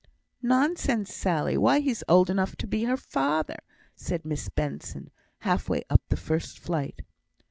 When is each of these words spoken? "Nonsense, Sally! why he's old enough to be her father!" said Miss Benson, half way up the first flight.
"Nonsense, 0.41 1.13
Sally! 1.13 1.55
why 1.59 1.79
he's 1.79 2.03
old 2.09 2.31
enough 2.31 2.55
to 2.55 2.65
be 2.65 2.85
her 2.85 2.97
father!" 2.97 3.57
said 3.95 4.25
Miss 4.25 4.49
Benson, 4.49 5.11
half 5.41 5.69
way 5.69 5.83
up 5.91 6.01
the 6.09 6.17
first 6.17 6.57
flight. 6.57 7.03